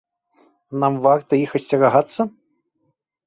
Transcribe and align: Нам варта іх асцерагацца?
Нам 0.83 0.93
варта 1.03 1.31
іх 1.45 1.51
асцерагацца? 1.59 2.21